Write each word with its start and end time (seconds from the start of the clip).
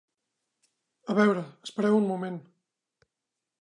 A 1.11 1.17
veure, 1.21 1.45
espereu 1.69 2.01
un 2.01 2.11
moment! 2.15 2.43